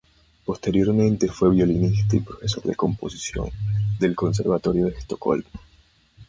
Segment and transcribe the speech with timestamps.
[0.45, 3.51] Posteriormente fue violinista y profesor de composición
[3.99, 5.45] del Conservatorio de Estocolmo.